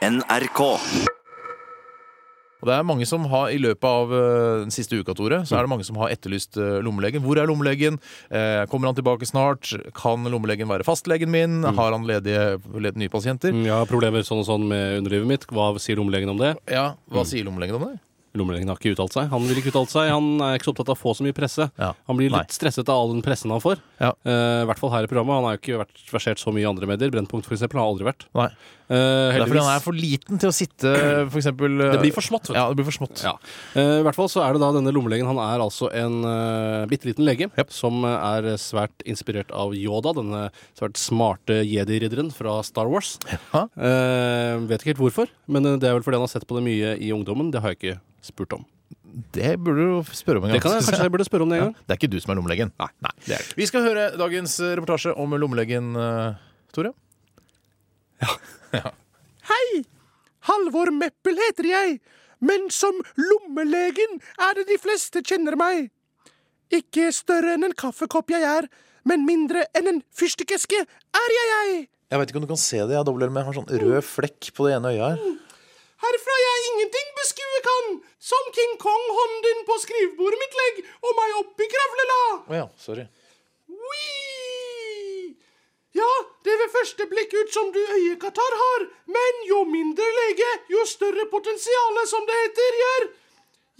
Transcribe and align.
NRK. 0.00 0.60
Og 2.60 2.68
det 2.68 2.74
er 2.76 2.84
mange 2.84 3.06
som 3.08 3.22
har, 3.32 3.48
I 3.54 3.60
løpet 3.60 3.86
av 3.88 4.10
eh, 4.12 4.56
den 4.66 4.72
siste 4.74 4.98
uka 5.00 5.14
Tore, 5.16 5.38
så 5.48 5.56
er 5.56 5.64
det 5.64 5.70
mange 5.72 5.84
som 5.86 5.96
har 6.00 6.12
etterlyst 6.12 6.58
eh, 6.60 6.78
lommelegen. 6.84 7.22
Hvor 7.24 7.40
er 7.40 7.48
lommelegen? 7.48 7.96
Eh, 8.28 8.66
kommer 8.72 8.90
han 8.90 8.98
tilbake 8.98 9.28
snart? 9.28 9.70
Kan 9.96 10.28
lommelegen 10.28 10.68
være 10.68 10.84
fastlegen 10.84 11.32
min? 11.32 11.62
Har 11.64 11.92
han 11.96 12.04
ledige, 12.08 12.58
led- 12.76 13.00
nye 13.00 13.12
pasienter? 13.12 13.52
Mm, 13.56 13.64
Jeg 13.68 13.72
har 13.76 13.88
problemer 13.88 14.24
sånn 14.28 14.42
og 14.42 14.48
sånn 14.48 14.66
med 14.68 14.98
underlivet 15.00 15.28
mitt. 15.32 15.48
Hva 15.52 15.70
sier 15.80 15.96
lommelegen 16.00 16.32
om 16.34 16.40
det? 16.40 16.54
Ja, 16.72 16.90
Hva 17.12 17.24
sier 17.28 17.48
lommelegen 17.48 17.80
om 17.80 17.88
det? 17.88 17.96
Lommelegen 18.36 18.68
har 18.70 18.76
ikke 18.78 18.92
uttalt 18.94 19.16
seg. 19.16 19.24
Han 19.32 19.42
vil 19.48 19.58
ikke 19.58 19.72
uttale 19.72 19.90
seg. 19.90 20.10
Han 20.12 20.28
er 20.46 20.58
ikke 20.60 20.68
så 20.68 20.74
opptatt 20.76 20.92
av 20.92 20.98
å 20.98 21.00
få 21.00 21.16
så 21.18 21.24
mye 21.26 21.34
presse. 21.34 21.64
Ja. 21.80 21.88
Han 22.06 22.18
blir 22.20 22.30
Nei. 22.30 22.44
litt 22.44 22.54
stresset 22.54 22.86
av 22.92 23.00
all 23.06 23.16
den 23.16 23.24
pressen 23.26 23.50
han 23.50 23.64
får. 23.64 23.80
Ja. 23.98 24.12
Eh, 24.22 24.60
I 24.62 24.68
hvert 24.70 24.78
fall 24.78 24.92
her 24.94 25.08
i 25.08 25.10
programmet. 25.10 25.34
Han 25.40 25.48
har 25.48 25.56
jo 25.56 25.62
ikke 25.64 25.80
vært 25.80 26.04
versert 26.12 26.38
så 26.44 26.52
mye 26.54 26.62
i 26.62 26.68
andre 26.70 26.86
medier. 26.92 27.10
Brennpunkt 27.10 27.48
for 27.48 27.56
eksempel, 27.56 27.80
har 27.82 27.88
aldri 27.90 28.06
vært. 28.06 28.28
Nei. 28.38 28.46
Eh, 28.90 28.96
Det 28.96 29.38
er 29.38 29.46
fordi 29.46 29.60
han 29.62 29.70
er 29.76 29.82
for 29.84 29.94
liten 29.94 30.40
til 30.42 30.50
å 30.50 30.54
sitte, 30.54 30.90
for 31.30 31.38
eksempel 31.38 31.76
eh, 31.78 31.92
Det 31.94 32.00
blir 32.02 32.14
for 32.16 32.26
smått. 32.26 32.48
Ja, 32.50 32.64
det 32.72 32.80
blir 32.80 32.88
for 32.88 32.96
smått. 32.96 33.20
Ja. 33.22 33.36
Uh, 33.76 34.00
I 34.00 34.04
hvert 34.06 34.18
fall 34.18 34.30
så 34.32 34.42
er 34.42 34.56
det 34.56 34.62
da 34.64 34.72
denne 34.74 34.90
lommelegen. 34.94 35.28
Han 35.30 35.38
er 35.38 35.62
altså 35.62 35.86
en 35.94 36.16
uh, 36.26 36.88
bitte 36.90 37.06
liten 37.06 37.22
lege 37.28 37.46
Yep. 37.54 37.70
som 37.74 38.02
er 38.08 38.48
svært 38.58 39.04
inspirert 39.06 39.52
av 39.54 39.76
Yoda, 39.78 40.12
denne 40.18 40.42
svært 40.78 40.98
smarte 40.98 41.60
jedi-ridderen 41.62 42.32
fra 42.34 42.58
Star 42.66 42.90
Wars. 42.90 43.14
Ja. 43.30 43.62
Eh, 43.78 44.58
vet 44.66 44.82
ikke 44.82 44.92
helt 44.94 45.04
hvorfor, 45.04 45.30
men 45.46 45.66
det 45.78 45.86
er 45.86 45.94
vel 45.94 46.02
fordi 46.06 46.18
han 46.18 46.26
har 46.26 46.32
sett 46.32 46.46
på 46.50 46.58
det 46.58 46.64
mye 46.66 46.92
i 46.98 47.12
ungdommen. 47.14 47.50
Det 47.54 47.62
har 47.62 47.74
jeg 47.74 47.78
ikke 47.80 47.96
spurt 48.26 48.58
om. 48.58 48.66
Det 49.34 49.52
burde 49.62 49.86
du 49.86 50.10
spørre 50.14 50.38
om 50.42 50.46
en 50.46 50.50
gang. 50.52 50.58
Det 50.58 50.62
kan 50.66 50.74
jeg 50.76 50.86
kanskje 50.86 51.06
jeg 51.06 51.14
burde 51.14 51.26
spørre 51.26 51.46
om 51.46 51.50
det 51.54 51.58
en 51.60 51.64
Ja, 51.70 51.70
det 51.86 51.94
er 51.94 51.98
ikke 52.00 52.10
du 52.12 52.18
som 52.22 52.34
er 52.34 52.38
lommelegen. 52.38 52.70
Nei, 52.78 52.90
det 53.02 53.38
er 53.38 53.42
det. 53.46 53.56
Vi 53.58 53.66
skal 53.70 53.86
høre 53.86 54.10
dagens 54.18 54.58
reportasje 54.62 55.14
om 55.18 55.34
lommelegen, 55.38 55.94
Tore. 58.20 58.92
Hei! 59.50 59.82
Halvor 60.48 60.90
Meppel 60.94 61.36
heter 61.36 61.66
jeg, 61.68 61.96
men 62.40 62.70
som 62.72 62.96
lommelegen 63.18 64.20
er 64.40 64.56
det 64.56 64.66
de 64.70 64.78
fleste 64.80 65.20
kjenner 65.26 65.56
meg. 65.60 65.90
Ikke 66.72 67.10
større 67.12 67.56
enn 67.56 67.66
en 67.66 67.76
kaffekopp 67.76 68.30
jeg 68.32 68.46
er, 68.46 68.68
men 69.08 69.26
mindre 69.26 69.66
enn 69.76 69.88
en 69.90 70.00
fyrstikkeske 70.16 70.80
er 70.80 71.34
jeg 71.36 71.50
jeg. 71.52 71.80
Jeg 72.10 72.20
vet 72.20 72.32
ikke 72.32 72.40
om 72.40 72.46
du 72.46 72.50
kan 72.50 72.60
se 72.60 72.80
det. 72.80 72.96
Jeg 72.96 73.06
dobbler 73.06 73.30
med. 73.30 73.42
Jeg 73.42 73.50
har 73.50 73.58
sånn 73.60 73.84
rød 73.84 74.06
flekk 74.06 74.50
på 74.56 74.66
det 74.66 74.76
ene 74.78 74.94
øyet 74.94 75.04
her. 75.04 75.36
Herfra 76.00 76.36
jeg 76.40 76.64
ingenting 76.70 77.12
beskue 77.18 77.60
kan, 77.66 77.90
som 78.30 78.48
King 78.56 78.72
Kong 78.80 79.04
hånden 79.18 79.44
din 79.46 79.60
på 79.68 79.76
skrivebordet 79.82 80.40
mitt 80.40 80.56
legg, 80.62 80.80
og 81.04 81.18
meg 81.20 81.36
opp 81.42 81.60
i 81.60 81.68
kravlela. 81.74 82.18
Å 82.40 82.58
ja, 82.62 82.66
sorry. 82.80 83.04
Wii! 83.68 84.19
Ja, 85.96 86.10
det 86.46 86.54
ved 86.60 86.70
første 86.70 87.06
blikk 87.10 87.32
ut 87.34 87.50
som 87.54 87.72
du 87.74 87.80
øyekatarr 87.82 88.56
har, 88.62 88.84
men 89.10 89.40
jo 89.48 89.64
mindre 89.66 90.06
lege, 90.20 90.50
jo 90.70 90.84
større 90.86 91.26
potensiale, 91.32 92.04
som 92.06 92.22
det 92.28 92.36
heter, 92.44 92.78
gjør. 92.82 93.08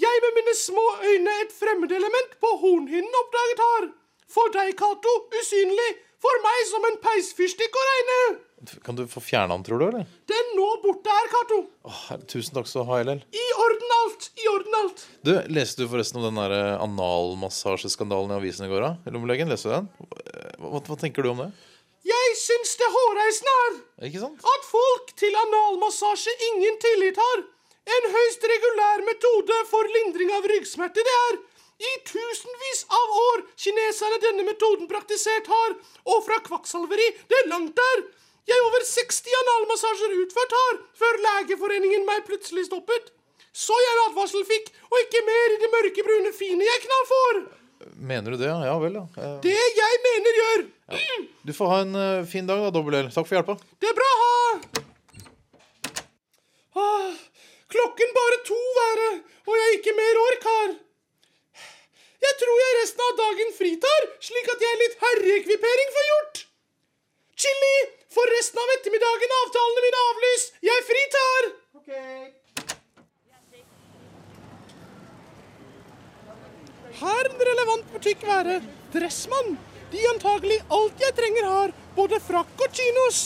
Jeg 0.01 0.23
med 0.25 0.37
mine 0.41 0.55
små 0.57 0.85
øyne 1.07 1.33
et 1.45 1.55
fremmedelement 1.55 2.37
på 2.43 2.53
hornhinnen 2.63 3.19
oppdaget 3.23 3.65
har. 3.67 3.91
For 4.31 4.53
deg, 4.55 4.73
Cato, 4.79 5.13
usynlig. 5.39 5.91
For 6.21 6.43
meg 6.45 6.63
som 6.69 6.85
en 6.85 6.99
peisfyrstikk 7.01 7.77
å 7.81 7.85
regne. 7.89 8.17
Kan 8.85 8.97
du 8.99 9.07
få 9.09 9.23
fjerne 9.25 9.55
han, 9.57 9.63
tror 9.65 9.81
du? 9.81 9.87
eller? 9.87 10.09
Den 10.29 10.51
nå 10.57 10.67
borte 10.83 11.15
her, 11.15 11.31
Cato. 11.33 11.61
Tusen 12.29 12.57
takk 12.57 12.69
skal 12.69 12.85
du 12.85 12.91
ha, 12.91 12.99
LL. 13.07 13.23
I 13.33 13.47
orden 13.65 13.95
alt, 14.03 14.29
i 14.37 14.51
orden 14.53 14.77
alt. 14.83 15.07
Du, 15.25 15.33
Leste 15.53 15.85
du 15.85 15.89
forresten 15.93 16.21
om 16.21 16.27
den 16.29 16.43
eh, 16.45 16.75
analmassasjeskandalen 16.85 18.35
i 18.35 18.39
avisen 18.41 18.67
i 18.67 18.73
går? 18.73 18.85
da? 18.85 19.15
Lommelegen, 19.15 19.49
leste 19.53 19.71
du 19.71 19.77
den? 19.79 19.89
Hva, 20.61 20.83
hva 20.91 20.99
tenker 21.01 21.25
du 21.25 21.33
om 21.33 21.45
det? 21.47 21.51
Syns 22.41 22.77
det 22.81 22.89
hårreisende 22.95 23.55
er 23.63 23.75
Ikke 24.09 24.21
sant? 24.23 24.45
at 24.55 24.69
folk 24.69 25.11
til 25.23 25.35
analmassasje 25.45 26.33
ingen 26.49 26.79
tillit 26.85 27.19
har. 27.21 27.43
En 27.97 28.07
høyst 28.15 28.47
regulær 28.53 29.05
metode 29.09 29.59
for 29.71 29.91
lindring 29.97 30.33
av 30.37 30.47
ryggsmerter 30.53 31.07
det 31.09 31.17
er. 31.27 31.39
I 31.81 31.93
tusenvis 32.05 32.83
av 32.93 33.13
år 33.25 33.45
kineserne 33.65 34.19
denne 34.25 34.45
metoden 34.49 34.89
praktisert 34.89 35.47
har, 35.49 35.77
og 36.13 36.25
fra 36.27 36.41
kvakksalveri 36.49 37.07
det 37.31 37.39
er 37.43 37.49
langt 37.53 37.77
der. 37.77 38.03
Jeg 38.51 38.67
over 38.67 38.85
60 38.85 39.39
analmassasjer 39.43 40.17
utført 40.25 40.53
har, 40.59 40.79
før 41.01 41.19
Legeforeningen 41.27 42.05
meg 42.09 42.27
plutselig 42.29 42.67
stoppet. 42.69 43.13
Så 43.53 43.77
jeg 43.85 43.97
en 43.97 44.05
advarsel 44.09 44.45
fikk, 44.47 44.71
og 44.91 45.01
ikke 45.05 45.25
mer 45.27 45.55
i 45.55 45.59
det 45.63 45.71
mørkebrune 45.73 46.33
fine 46.37 46.69
jeg 46.69 46.85
knall 46.85 47.09
får. 47.15 47.41
Mener 47.97 48.31
du 48.31 48.37
det? 48.37 48.47
Ja, 48.47 48.59
ja 48.67 48.77
vel, 48.79 48.95
ja. 48.99 49.07
Eh, 49.17 49.37
Det 49.45 49.55
jeg 49.57 50.01
mener 50.05 50.39
gjør. 50.41 50.65
Du 51.49 51.53
får 51.57 51.71
ha 51.73 51.79
en 51.85 51.97
uh, 51.97 52.27
fin 52.29 52.47
dag, 52.49 52.61
da, 52.61 52.73
dobbel 52.75 52.99
L. 52.99 53.09
Takk 53.15 53.29
for 53.29 53.39
hjelpa. 53.39 53.57
Det 53.81 53.89
er 53.89 53.97
bra, 53.97 54.11
ha! 54.21 54.37
Ah, 56.81 57.15
klokken 57.73 58.13
bare 58.17 58.39
to 58.47 58.59
være, 58.77 59.09
og 59.49 59.57
jeg 59.61 59.79
ikke 59.79 59.97
mer 59.97 60.21
ork 60.27 60.47
har. 60.51 60.75
Jeg 62.21 62.37
tror 62.43 62.61
jeg 62.63 62.77
resten 62.83 63.05
av 63.07 63.17
dagen 63.23 63.55
fritar, 63.57 64.07
slik 64.29 64.53
at 64.53 64.65
jeg 64.67 64.77
er 64.77 64.83
litt 64.83 64.99
herreekvipering 65.05 65.95
får 65.97 66.11
gjort. 66.11 66.43
Chili, 67.41 67.77
for 68.13 68.37
resten 68.37 68.61
av 68.61 68.75
ettermiddagen 68.77 69.37
avtalene 69.41 69.87
mine 69.87 70.05
avlys. 70.11 70.47
Jeg 70.69 70.87
fritar. 70.91 71.51
Her 77.01 77.29
en 77.31 77.43
relevant 77.49 77.93
butikk 77.95 78.25
være. 78.29 78.61
Dressmann. 78.93 79.55
De 79.91 80.01
antagelig 80.13 80.59
alt 80.77 81.01
jeg 81.03 81.15
trenger 81.17 81.47
har, 81.49 81.71
både 81.97 82.19
frakk 82.23 82.61
og 82.61 82.75
chinos. 82.77 83.21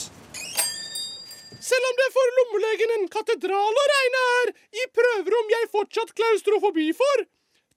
Selv 1.65 1.89
om 1.89 1.97
det 1.99 2.07
for 2.15 2.35
lommelegen 2.39 2.93
en 2.95 3.07
katedral 3.13 3.81
å 3.81 3.87
regne 3.91 4.23
er, 4.39 4.53
i 4.81 4.85
prøverom 4.99 5.53
jeg 5.53 5.71
fortsatt 5.73 6.13
klaustrofobi 6.17 6.91
for, 6.97 7.25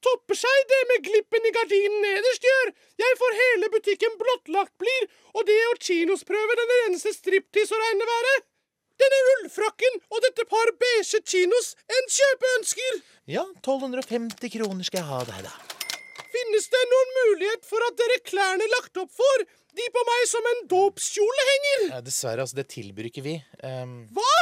topper 0.03 0.37
seg 0.37 0.65
det 0.71 0.81
med 0.91 1.05
glippen 1.07 1.47
i 1.49 1.53
gardinen 1.55 2.03
nederst 2.03 2.45
gjør. 2.45 2.73
Jeg 3.01 3.19
får 3.21 3.37
hele 3.39 3.71
butikken 3.73 4.19
blottlagt 4.19 4.75
blir, 4.83 5.07
og 5.33 5.47
det 5.49 5.57
å 5.71 5.77
kinosprøve 5.87 6.59
den 6.61 6.75
eneste 6.81 7.15
striptease 7.15 7.73
å 7.73 7.81
regne 7.85 8.09
være. 8.11 8.35
Denne 9.01 9.23
ullfrakken 9.31 9.99
og 10.09 10.21
dette 10.25 10.45
par 10.51 10.73
beige 10.83 11.23
chinos 11.25 11.73
en 11.97 12.13
kjøpeønsker. 12.19 13.01
Ja, 13.33 13.47
1250 13.63 14.55
kroner 14.57 14.87
skal 14.87 15.03
jeg 15.03 15.11
ha 15.11 15.23
deg, 15.31 15.49
da. 15.49 15.76
Finnes 16.47 16.69
det 16.71 16.81
noen 16.87 17.09
mulighet 17.15 17.65
for 17.67 17.83
at 17.83 17.95
dere 17.99 18.17
klærne 18.23 18.65
lagt 18.71 18.95
opp 19.01 19.09
for, 19.11 19.41
de 19.75 19.85
på 19.91 20.03
meg 20.07 20.21
som 20.31 20.45
en 20.47 20.61
dåpskjole 20.71 21.45
henger? 21.47 21.81
Nei, 21.91 21.99
dessverre, 22.05 22.43
altså. 22.45 22.55
Det 22.55 22.69
tilbyr 22.71 23.09
ikke 23.09 23.23
vi. 23.25 23.33
Um... 23.67 23.97
Hva? 24.15 24.35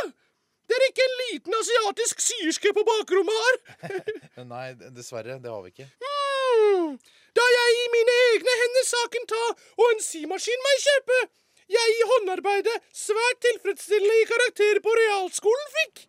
Dere 0.69 0.89
ikke 0.91 1.01
en 1.01 1.15
liten 1.23 1.55
asiatisk 1.57 2.21
syerske 2.21 2.73
på 2.77 2.83
bakrommet 2.85 3.39
har? 3.41 3.57
nei, 4.53 4.67
dessverre. 4.93 5.39
Det 5.41 5.49
har 5.49 5.63
vi 5.65 5.73
ikke. 5.73 5.87
Mm, 6.05 6.91
Da 7.39 7.45
jeg 7.55 7.79
i 7.79 7.87
mine 7.95 8.17
egne 8.27 8.53
hender 8.59 8.85
saken 8.89 9.25
ta, 9.31 9.41
og 9.81 9.93
en 9.95 10.03
symaskin 10.05 10.65
meg 10.67 10.83
kjøpe, 10.83 11.17
jeg 11.73 11.95
i 11.95 12.03
håndarbeidet 12.11 12.75
svært 12.93 13.41
tilfredsstillende 13.47 14.19
i 14.21 14.27
karakter 14.29 14.81
på 14.85 14.93
realskolen 15.01 15.73
fikk. 15.79 16.05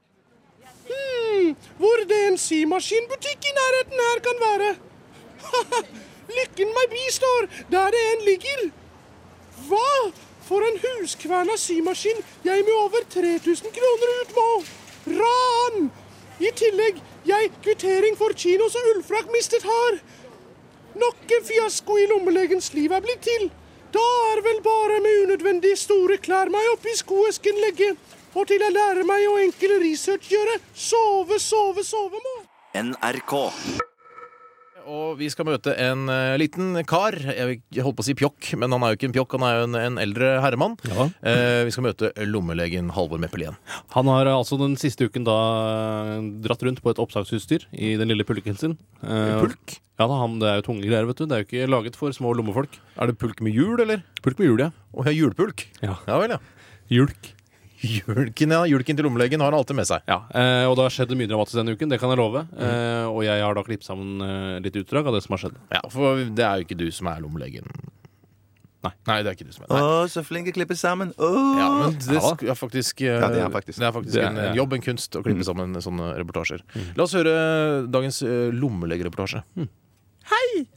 Hmm, 0.91 1.57
hvor 1.81 2.05
det 2.13 2.21
en 2.27 2.37
symaskinbutikk 2.41 3.49
i 3.49 3.57
nærheten 3.57 4.05
her 4.11 4.23
kan 4.29 4.45
være. 4.45 4.77
Lykken 6.37 6.73
meg 6.77 6.95
bistår 6.95 7.49
der 7.73 7.95
det 7.95 8.03
en 8.13 8.25
ligger. 8.31 8.65
Hva? 9.69 9.91
For 10.47 10.63
en 10.63 10.79
huskverna 10.83 11.57
symaskin 11.59 12.21
jeg 12.47 12.65
med 12.67 12.75
over 12.79 13.07
3000 13.15 13.73
kroner 13.79 14.13
ut 14.21 14.35
må. 14.37 14.51
Ran! 15.21 15.89
I 16.41 16.53
tillegg 16.55 17.01
jeg 17.27 17.51
kvittering 17.65 18.19
for 18.19 18.35
kinos 18.37 18.77
og 18.79 18.91
ullfrakk 18.93 19.31
mistet 19.35 19.67
har. 19.67 19.99
Nok 20.97 21.33
en 21.39 21.47
fiasko 21.49 21.97
i 21.99 22.07
lommelegens 22.11 22.73
liv 22.77 22.93
er 22.93 23.03
blitt 23.05 23.25
til. 23.27 23.49
Da 23.97 24.05
er 24.33 24.43
vel 24.45 24.61
bare 24.65 25.01
med 25.01 25.23
unødvendig 25.25 25.75
store 25.79 26.21
klær 26.23 26.53
meg 26.53 26.71
oppi 26.75 26.95
skoesken 26.97 27.59
legge. 27.65 27.95
Og 28.37 28.47
til 28.49 28.61
jeg 28.61 28.77
lærer 28.77 29.07
meg 29.09 29.25
å 29.31 29.39
enkel 29.41 29.79
research 29.81 30.29
gjøre, 30.29 30.59
sove, 30.75 31.41
sove, 31.41 31.85
sove 31.85 32.21
må. 32.21 32.39
NRK. 32.77 33.37
Og 34.87 35.17
vi 35.19 35.29
skal 35.33 35.49
møte 35.49 35.75
en 35.83 36.07
uh, 36.11 36.37
liten 36.39 36.79
kar. 36.87 37.17
Jeg, 37.19 37.61
holdt 37.83 37.99
på 37.99 38.05
å 38.05 38.07
si 38.07 38.15
pjokk, 38.19 38.53
men 38.61 38.71
han 38.75 38.85
er 38.87 38.93
jo 38.93 38.99
ikke 39.01 39.09
en 39.11 39.17
pjokk. 39.17 39.37
Han 39.39 39.47
er 39.47 39.57
jo 39.59 39.65
en, 39.67 39.79
en 39.81 40.01
eldre 40.03 40.33
herremann. 40.45 40.77
Ja. 40.87 41.09
Uh, 41.21 41.63
vi 41.67 41.75
skal 41.75 41.89
møte 41.89 42.13
lommelegen 42.29 42.93
Halvor 42.95 43.21
Meppel 43.23 43.47
igjen. 43.47 43.59
Han 43.97 44.11
har 44.13 44.31
altså 44.31 44.59
den 44.61 44.77
siste 44.81 45.09
uken 45.09 45.27
da 45.27 45.37
eh, 45.37 46.29
dratt 46.45 46.63
rundt 46.67 46.83
på 46.85 46.93
et 46.93 47.01
oppsaksutstyr 47.03 47.67
i 47.75 47.95
den 48.01 48.11
lille 48.11 48.27
pulken 48.27 48.59
sin. 48.59 48.77
Eh, 49.03 49.37
Pulk? 49.41 49.79
Ja 49.97 50.09
da, 50.11 50.19
han, 50.21 50.37
Det 50.43 50.49
er 50.51 50.61
jo 50.61 50.67
tunge 50.67 50.85
greier, 50.85 51.07
vet 51.09 51.23
du. 51.23 51.25
Det 51.27 51.37
er 51.37 51.43
jo 51.43 51.49
ikke 51.49 51.71
laget 51.73 51.97
for 51.99 52.13
små 52.13 52.35
lommefolk. 52.37 52.77
Er 53.01 53.11
det 53.11 53.17
pulk 53.21 53.41
med 53.45 53.57
hjul, 53.57 53.81
eller? 53.81 54.05
Pulk 54.25 54.41
med 54.41 54.51
hjul, 54.51 54.67
ja. 54.67 54.71
Å 54.93 55.07
ja, 55.09 55.15
hjulpulk. 55.17 55.67
Ja. 55.81 55.97
Ja 56.09 56.21
vel, 56.21 56.37
ja. 56.37 56.43
Julk. 56.93 57.33
Julken, 57.87 58.51
ja. 58.55 58.63
Julken 58.71 58.97
til 58.99 59.07
lommelegen 59.07 59.41
har 59.45 59.51
han 59.53 59.59
alltid 59.61 59.77
med 59.79 59.87
seg. 59.89 60.03
Ja, 60.11 60.21
eh, 60.35 60.65
og 60.69 60.77
det 60.79 60.87
har 60.87 60.95
skjedd 60.97 61.13
mye 61.19 61.29
dramatisk 61.31 61.59
denne 61.61 61.75
uken, 61.77 61.91
det 61.93 61.99
kan 62.03 62.11
jeg 62.13 62.19
love. 62.21 62.43
Eh, 62.57 63.05
og 63.11 63.21
jeg 63.27 63.43
har 63.45 63.55
da 63.59 63.63
klippet 63.67 63.87
sammen 63.89 64.21
eh, 64.25 64.57
litt 64.65 64.79
utdrag 64.81 65.07
av 65.11 65.15
det 65.19 65.23
som 65.27 65.37
har 65.37 65.43
skjedd. 65.45 65.61
Ja, 65.77 65.83
For 65.93 66.25
det 66.25 66.45
er 66.47 66.61
jo 66.63 66.67
ikke 66.69 66.79
du 66.81 66.89
som 66.95 67.07
er 67.13 67.23
lommelegen. 67.25 67.69
Nei, 68.87 69.17
det 69.27 69.33
er 69.33 69.35
ikke 69.35 69.47
du 69.49 69.51
som 69.51 69.65
er 69.67 69.73
Å, 69.75 69.79
Nei. 69.83 70.11
så 70.13 70.23
flinke 70.23 70.53
klipper 70.55 70.77
sammen. 70.79 71.09
Åh. 71.19 71.37
Ja, 71.59 71.69
men 71.81 71.97
det 71.99 72.21
Ja. 72.21 72.21
sk- 72.23 72.47
er 72.47 72.55
faktisk, 72.55 73.01
eh, 73.03 73.17
Ja, 73.19 73.29
det 73.35 73.41
er 73.43 73.51
faktisk. 73.51 73.81
det 73.83 73.87
er 73.89 73.93
faktisk 73.97 74.13
Det 74.15 74.23
er- 74.23 74.29
en 74.31 74.37
ja. 74.37 74.53
jobb, 74.55 74.75
en 74.75 74.81
kunst, 74.85 75.11
å 75.19 75.25
klippe 75.25 75.43
sammen 75.43 75.75
sånne 75.75 76.15
reportasjer. 76.21 76.63
La 76.97 77.03
oss 77.03 77.13
høre 77.19 77.91
dagens 77.91 78.23
eh, 78.23 78.53
lommeleggerreportasje. 78.55 79.43
Hei! 80.31 80.69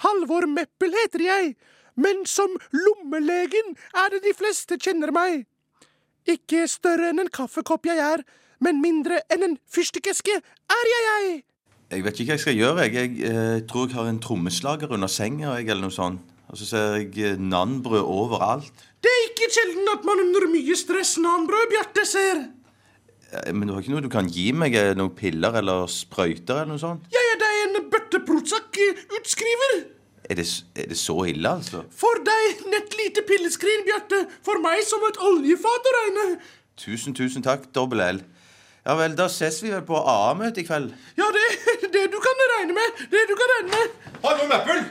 Halvor 0.00 0.46
Meppel 0.48 0.94
heter 1.04 1.20
jeg, 1.20 1.54
men 2.00 2.24
som 2.24 2.48
lommelegen 2.72 3.76
er 3.94 4.08
det 4.14 4.22
de 4.22 4.32
fleste 4.32 4.78
kjenner 4.80 5.12
meg. 5.12 5.44
Ikke 6.30 6.64
større 6.70 7.10
enn 7.10 7.22
en 7.24 7.30
kaffekopp 7.32 7.86
jeg 7.90 7.98
er, 8.04 8.22
men 8.62 8.80
mindre 8.82 9.22
enn 9.32 9.46
en 9.46 9.56
fyrstikkeske 9.72 10.34
er 10.36 10.90
jeg 10.92 11.06
jeg. 11.10 11.30
Jeg 11.90 12.04
vet 12.06 12.20
ikke 12.20 12.28
hva 12.30 12.36
jeg 12.36 12.42
skal 12.44 12.58
gjøre. 12.60 12.84
Jeg, 12.86 12.92
jeg 12.94 13.32
jeg 13.34 13.64
tror 13.70 13.88
jeg 13.88 13.96
har 13.98 14.10
en 14.12 14.20
trommeslager 14.22 14.92
under 14.94 15.10
senga, 15.10 15.56
eller 15.58 15.80
noe 15.88 15.94
sånt. 15.94 16.20
Og 16.50 16.58
så 16.58 16.66
ser 16.66 16.86
jeg 17.00 17.10
eh, 17.22 17.38
nanbrød 17.38 18.02
overalt. 18.10 18.84
Det 19.02 19.10
er 19.10 19.26
ikke 19.30 19.48
sjelden 19.54 19.90
at 19.92 20.06
man 20.06 20.22
under 20.22 20.46
mye 20.50 20.76
stress 20.78 21.16
nanbrød 21.22 21.68
Bjarte 21.72 22.04
ser. 22.10 22.40
Eh, 23.30 23.52
Men 23.54 23.68
du 23.68 23.74
har 23.74 23.82
ikke 23.84 23.94
noe 23.94 24.02
du 24.06 24.10
kan 24.12 24.26
gi 24.30 24.48
meg? 24.52 24.74
eh, 24.74 24.92
Noen 24.98 25.14
piller 25.18 25.58
eller 25.62 25.86
sprøyter 25.90 26.62
eller 26.64 26.74
noe 26.74 26.82
sånt? 26.82 27.06
Jeg 27.14 27.32
er 27.34 27.38
deg 27.42 27.60
en 27.64 27.90
bøtte 27.90 28.22
Prozac-utskriver. 28.26 29.74
Er 30.30 30.34
det, 30.38 30.46
er 30.76 30.86
det 30.86 30.98
så 30.98 31.24
ille, 31.26 31.48
altså? 31.50 31.80
For 31.90 32.20
deg 32.22 32.60
nett 32.70 32.92
lite 32.94 33.24
pilleskrin, 33.26 33.82
Bjarte. 33.86 34.20
For 34.46 34.62
meg 34.62 34.84
som 34.86 35.02
et 35.08 35.18
oljefat 35.26 35.88
å 35.90 35.94
regne. 35.96 36.26
Tusen, 36.78 37.16
tusen 37.18 37.42
takk, 37.42 37.66
dobbel 37.74 38.04
L. 38.04 38.20
Ja 38.86 38.94
vel, 38.96 39.16
da 39.18 39.26
ses 39.26 39.58
vi 39.64 39.72
vel 39.74 39.82
på 39.88 39.98
AA-møte 39.98 40.62
i 40.62 40.66
kveld. 40.68 40.92
Ja, 41.18 41.26
det, 41.34 41.46
det 41.96 42.04
du 42.14 42.18
kan 42.22 42.44
regne 42.54 42.76
med. 42.78 43.02
Det 43.10 43.24
du 43.26 43.34
kan 43.40 43.50
regne 43.56 43.74
med. 43.74 43.96
Hallo, 44.22 44.46
Mappel! 44.52 44.84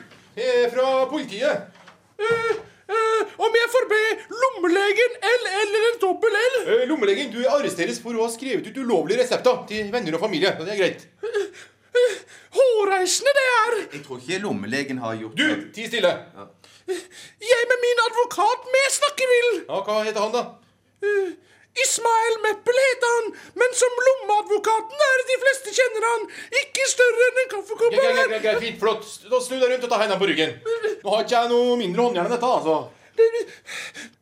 Fra 0.74 0.90
politiet. 1.12 1.72
Eh, 2.20 2.52
eh, 2.92 3.32
om 3.40 3.56
jeg 3.62 3.72
får 3.74 3.88
be 3.90 4.04
lommelegen 4.44 5.18
L 5.32 5.50
eller 5.62 5.98
dobbel 6.04 6.38
L? 6.42 6.60
Lommelegen, 6.92 7.32
du 7.32 7.42
arresteres 7.48 8.04
for 8.04 8.16
å 8.16 8.28
ha 8.28 8.32
skrevet 8.36 8.68
ut 8.68 8.84
ulovlige 8.84 9.24
resepter 9.24 9.64
til 9.72 9.88
venner 9.96 10.20
og 10.20 10.28
familie. 10.28 10.52
Det 10.60 10.76
er 10.76 10.84
greit. 10.84 11.08
Hårreisende 12.80 13.32
det 13.36 13.46
er. 13.58 13.74
Jeg 13.98 14.02
tror 14.06 14.22
ikke 14.22 14.40
lommelegen 14.46 15.02
har 15.04 15.18
gjort 15.20 15.36
Du, 15.36 15.48
ti 15.76 15.88
stille. 15.92 16.12
Jeg 17.52 17.66
med 17.72 17.80
min 17.84 18.00
advokat 18.08 18.68
med 18.74 18.86
snakke 18.96 19.26
vil. 19.34 19.50
Ja, 19.68 19.80
Hva 19.86 19.98
heter 20.08 20.24
han, 20.24 20.32
da? 20.34 20.44
Uh, 21.04 21.32
Ismael 21.84 22.38
Meppel 22.46 22.80
heter 22.84 23.12
han, 23.16 23.28
men 23.62 23.76
som 23.82 24.00
lommeadvokaten 24.08 25.04
er 25.08 25.22
de 25.32 25.38
fleste 25.44 25.74
kjenner 25.78 26.08
han. 26.08 26.24
Ikke 26.62 26.88
større 26.92 27.28
enn 27.28 27.42
en 27.44 27.52
kaffekopp. 27.54 27.98
Ja, 27.98 28.06
ja, 28.08 28.24
ja, 28.24 28.40
greit, 28.46 28.62
fint, 28.64 28.80
flott. 28.82 29.06
Da 29.30 29.42
Snu 29.44 29.60
deg 29.60 29.68
rundt 29.76 29.86
og 29.86 29.92
ta 29.94 30.00
hendene 30.02 30.22
på 30.24 30.30
ryggen. 30.32 30.56
Nå 31.04 31.14
har 31.14 31.28
ikke 31.28 31.36
jeg 31.36 31.52
noe 31.54 31.76
mindre 31.84 32.08
håndjern 32.08 32.32
enn 32.32 32.36
dette. 32.36 32.50
altså. 32.58 32.80
Det, 33.20 33.28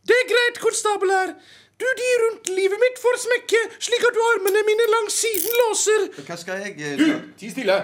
det 0.10 0.18
er 0.18 0.28
greit, 0.34 0.60
konstabel 0.66 1.14
her. 1.14 1.32
Du, 1.78 1.86
de 2.02 2.10
rundt 2.24 2.50
livet 2.50 2.82
mitt 2.82 3.00
får 3.00 3.20
smekke, 3.22 3.60
slik 3.86 4.06
at 4.10 4.16
du 4.18 4.22
armene 4.34 4.64
mine 4.66 4.90
langs 4.96 5.18
siden 5.24 5.58
låser. 5.62 6.06
Hva 6.28 6.38
skal 6.42 6.64
jeg 6.66 6.76
gjøre? 6.82 6.98
Du, 6.98 7.34
ti 7.38 7.52
stille. 7.54 7.76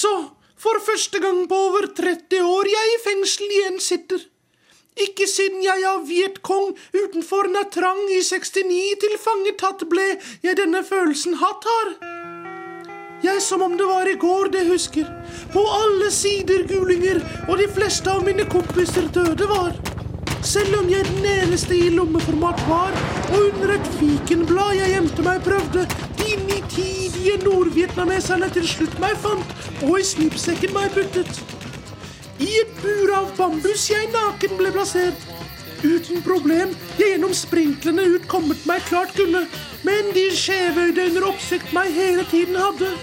Så, 0.00 0.12
for 0.56 0.82
første 0.86 1.18
gang 1.20 1.48
på 1.48 1.56
over 1.68 1.88
30 1.96 2.44
år 2.46 2.68
jeg 2.70 2.92
i 2.94 3.00
fengsel 3.04 3.56
igjen 3.56 3.80
sitter. 3.82 4.22
Ikke 5.00 5.26
siden 5.30 5.62
jeg 5.64 5.84
av 5.88 6.06
Vietkong 6.08 6.72
utenfor 6.94 7.48
Natrang 7.52 8.00
i 8.12 8.20
69 8.26 8.80
til 9.04 9.18
fange 9.22 9.54
tatt 9.60 9.86
ble 9.90 10.06
jeg 10.44 10.58
denne 10.58 10.82
følelsen 10.86 11.38
hatt 11.40 11.68
har. 11.72 11.94
Jeg 13.24 13.42
som 13.44 13.62
om 13.62 13.76
det 13.76 13.86
var 13.88 14.08
i 14.08 14.16
går 14.16 14.48
det 14.54 14.66
husker. 14.70 15.08
På 15.52 15.64
alle 15.82 16.10
sider 16.14 16.64
gulinger, 16.68 17.20
og 17.48 17.58
de 17.60 17.68
fleste 17.68 18.08
av 18.10 18.24
mine 18.24 18.48
kompiser 18.48 19.08
døde 19.12 19.48
var. 19.50 19.89
Selv 20.42 20.78
om 20.78 20.86
jeg 20.88 21.04
den 21.04 21.26
eneste 21.28 21.76
i 21.76 21.90
lommeformat 21.92 22.60
var, 22.68 22.94
og 23.28 23.42
under 23.42 23.74
et 23.74 23.88
fikenblad 23.98 24.78
jeg 24.78 24.94
gjemte 24.94 25.24
meg 25.26 25.42
prøvde, 25.44 25.84
de 26.16 26.36
nitidige 26.46 27.34
nordvietnameserne 27.44 28.48
til 28.54 28.68
slutt 28.68 28.96
meg 29.02 29.18
fant, 29.20 29.52
og 29.84 29.98
i 30.00 30.06
slipsekken 30.08 30.72
meg 30.72 30.88
puttet. 30.96 31.42
I 32.40 32.48
et 32.62 32.72
bur 32.80 33.12
av 33.18 33.28
bambus 33.36 33.84
jeg 33.92 34.08
naken 34.14 34.56
ble 34.56 34.72
plassert. 34.72 35.28
Uten 35.84 36.24
problem 36.24 36.72
jeg 36.96 37.14
gjennom 37.14 37.36
sprinklene 37.36 38.06
ut 38.14 38.28
kommet 38.28 38.64
meg 38.68 38.80
klart 38.88 39.12
kunne, 39.16 39.44
men 39.84 40.12
de 40.16 40.26
skjevøyde 40.36 41.10
under 41.10 41.28
oppsikt 41.34 41.72
meg 41.76 41.92
hele 41.96 42.24
tiden 42.32 42.56
hadde. 42.56 42.94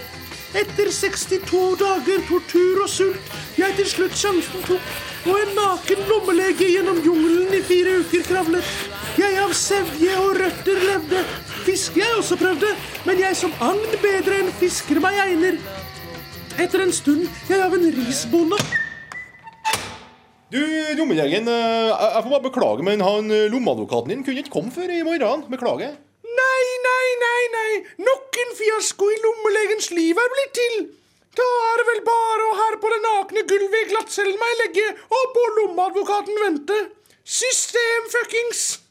Etter 0.58 0.90
62 0.90 1.76
dager 1.78 2.22
tortur 2.26 2.82
og 2.82 2.90
sult 2.90 3.38
jeg 3.58 3.78
til 3.78 3.90
slutt 3.94 4.18
sjansen 4.18 4.66
tok, 4.66 4.90
og 5.28 5.36
en 5.42 5.50
naken 5.56 6.00
lommelege 6.08 6.68
gjennom 6.72 6.98
jungelen 7.04 7.52
i 7.56 7.60
fire 7.64 7.98
uker 8.02 8.24
kravlet. 8.28 8.72
Jeg 9.18 9.36
av 9.42 9.52
sevje 9.56 10.14
og 10.22 10.38
røtter 10.38 10.80
levde. 10.88 11.22
Fiske 11.66 12.00
jeg 12.00 12.16
også 12.16 12.38
prøvde, 12.40 12.70
men 13.04 13.20
jeg 13.20 13.36
som 13.36 13.52
agn 13.64 13.82
bedre 14.00 14.40
enn 14.40 14.52
fisker 14.60 15.00
meg 15.04 15.18
egner. 15.26 15.58
Etter 16.58 16.82
en 16.82 16.94
stund 16.94 17.26
jeg 17.46 17.60
av 17.62 17.74
en 17.76 17.84
risbonde 17.94 18.56
Du, 20.50 20.58
lommelegen, 20.98 21.46
eh, 21.46 21.90
jeg 21.92 22.22
får 22.24 22.32
bare 22.32 22.46
beklage, 22.48 22.84
men 22.86 23.04
han 23.04 23.28
eh, 23.30 23.50
lommeadvokaten 23.52 24.14
din 24.14 24.24
kunne 24.24 24.40
ikke 24.42 24.54
komme 24.54 24.72
før 24.72 24.88
i 24.90 25.02
morgen. 25.04 25.44
Beklager. 25.52 25.98
Nei, 26.24 26.64
nei, 26.86 27.08
nei, 27.24 27.42
nei. 27.52 27.72
Nok 28.00 28.40
en 28.44 28.56
fiasko 28.56 29.10
i 29.12 29.20
lommelegens 29.26 29.90
liv 29.92 30.16
er 30.16 30.32
blitt 30.34 30.56
til. 30.56 30.80
Da 31.36 31.46
er 31.68 31.80
det 31.80 31.86
vel 31.90 32.02
bare 32.06 32.46
å 32.48 32.56
her 32.58 32.76
på 32.82 32.92
det 32.92 33.00
nakne 33.04 33.44
gulvet 33.52 33.84
i 33.84 33.88
glattcellen 33.92 34.38
meg 34.40 34.58
legge 34.62 34.86
og 35.18 35.32
på 35.36 35.46
lommeadvokaten 35.58 36.44
vente. 36.44 36.78
System 37.24 38.08
fuckings. 38.14 38.87